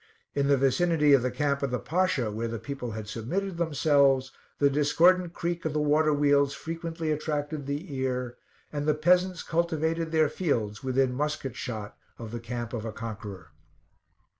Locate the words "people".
2.57-2.93